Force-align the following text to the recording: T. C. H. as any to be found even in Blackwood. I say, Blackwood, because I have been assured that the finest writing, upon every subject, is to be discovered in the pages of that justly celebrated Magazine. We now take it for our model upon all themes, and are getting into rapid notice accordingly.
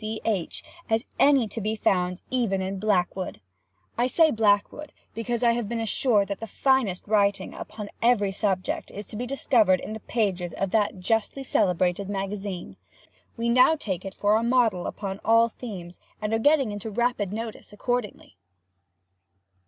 T. 0.01 0.15
C. 0.15 0.21
H. 0.25 0.63
as 0.89 1.05
any 1.19 1.47
to 1.49 1.61
be 1.61 1.75
found 1.75 2.23
even 2.31 2.59
in 2.59 2.79
Blackwood. 2.79 3.39
I 3.99 4.07
say, 4.07 4.31
Blackwood, 4.31 4.93
because 5.13 5.43
I 5.43 5.51
have 5.51 5.69
been 5.69 5.79
assured 5.79 6.27
that 6.29 6.39
the 6.39 6.47
finest 6.47 7.07
writing, 7.07 7.53
upon 7.53 7.87
every 8.01 8.31
subject, 8.31 8.89
is 8.89 9.05
to 9.05 9.15
be 9.15 9.27
discovered 9.27 9.79
in 9.79 9.93
the 9.93 9.99
pages 9.99 10.53
of 10.55 10.71
that 10.71 10.99
justly 10.99 11.43
celebrated 11.43 12.09
Magazine. 12.09 12.77
We 13.37 13.47
now 13.47 13.75
take 13.75 14.03
it 14.03 14.15
for 14.15 14.33
our 14.35 14.41
model 14.43 14.87
upon 14.87 15.19
all 15.23 15.49
themes, 15.49 15.99
and 16.19 16.33
are 16.33 16.39
getting 16.39 16.71
into 16.71 16.89
rapid 16.89 17.31
notice 17.31 17.71
accordingly. 17.71 18.37